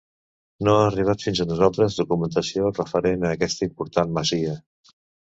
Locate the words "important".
3.69-4.15